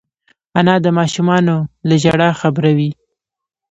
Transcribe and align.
انا 0.59 0.75
د 0.85 0.87
ماشومانو 0.97 1.55
له 1.87 1.95
ژړا 2.03 2.29
خبروي 2.41 2.89